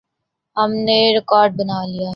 ہم 0.57 0.69
نے 0.87 0.99
راکٹ 1.15 1.49
بنا 1.59 1.79
لیے۔ 1.91 2.09